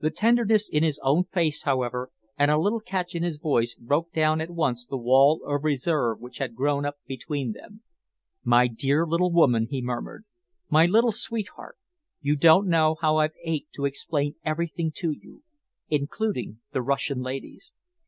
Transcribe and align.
The 0.00 0.10
tenderness 0.10 0.68
in 0.68 0.82
his 0.82 0.98
own 1.04 1.26
face, 1.32 1.62
however, 1.62 2.10
and 2.36 2.50
a 2.50 2.58
little 2.58 2.80
catch 2.80 3.14
in 3.14 3.22
his 3.22 3.38
voice, 3.38 3.76
broke 3.76 4.12
down 4.12 4.40
at 4.40 4.50
once 4.50 4.84
the 4.84 4.96
wall 4.96 5.42
of 5.46 5.62
reserve 5.62 6.18
which 6.18 6.38
had 6.38 6.56
grown 6.56 6.84
up 6.84 6.96
between 7.06 7.52
them. 7.52 7.82
"My 8.42 8.66
dear 8.66 9.06
little 9.06 9.30
woman!" 9.30 9.68
he 9.70 9.80
murmured. 9.80 10.24
"My 10.68 10.86
little 10.86 11.12
sweetheart! 11.12 11.78
You 12.20 12.34
don't 12.34 12.66
know 12.66 12.96
how 13.00 13.18
I've 13.18 13.36
ached 13.44 13.72
to 13.74 13.84
explain 13.84 14.34
everything 14.44 14.90
to 14.96 15.12
you 15.12 15.44
including 15.88 16.58
the 16.72 16.82
Russian 16.82 17.20
ladies." 17.20 17.72